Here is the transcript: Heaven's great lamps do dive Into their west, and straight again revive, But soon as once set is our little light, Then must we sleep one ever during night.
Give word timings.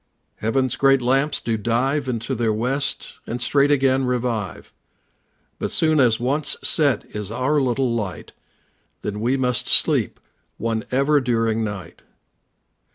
Heaven's 0.37 0.77
great 0.77 0.99
lamps 0.99 1.39
do 1.39 1.57
dive 1.57 2.09
Into 2.09 2.33
their 2.33 2.51
west, 2.51 3.13
and 3.27 3.39
straight 3.39 3.69
again 3.69 4.03
revive, 4.05 4.73
But 5.59 5.69
soon 5.69 5.99
as 5.99 6.19
once 6.19 6.57
set 6.63 7.05
is 7.15 7.29
our 7.29 7.61
little 7.61 7.93
light, 7.93 8.31
Then 9.03 9.21
must 9.39 9.65
we 9.67 9.69
sleep 9.69 10.19
one 10.57 10.85
ever 10.91 11.21
during 11.21 11.63
night. 11.63 12.01